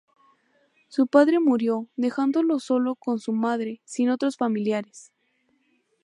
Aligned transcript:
Su 0.87 1.05
padre 1.05 1.39
murió, 1.39 1.85
dejándolo 1.95 2.57
solo 2.59 2.95
con 2.95 3.19
su 3.19 3.33
madre, 3.33 3.81
sin 3.85 4.09
otros 4.09 4.35
familiares. 4.35 5.11